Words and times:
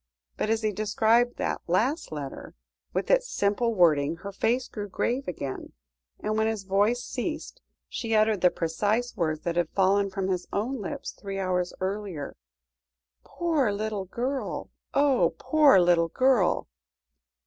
But 0.35 0.49
as 0.49 0.63
he 0.63 0.71
described 0.71 1.35
that 1.35 1.61
last 1.67 2.11
letter, 2.11 2.55
with 2.91 3.11
its 3.11 3.29
simple 3.29 3.75
wording, 3.75 4.15
her 4.25 4.31
face 4.31 4.67
grew 4.67 4.89
grave 4.89 5.27
again, 5.27 5.73
and 6.19 6.35
when 6.35 6.47
his 6.47 6.63
voice 6.63 7.03
ceased, 7.03 7.61
she 7.87 8.15
uttered 8.15 8.41
the 8.41 8.49
precise 8.49 9.15
words 9.15 9.41
that 9.41 9.57
had 9.57 9.69
fallen 9.75 10.09
from 10.09 10.29
his 10.29 10.47
own 10.51 10.81
lips 10.81 11.11
three 11.11 11.37
hours 11.37 11.71
earlier. 11.79 12.35
"Poor 13.23 13.71
little 13.71 14.05
girl 14.05 14.71
oh! 14.95 15.35
poor 15.37 15.79
little 15.79 16.09
girl!" 16.09 16.67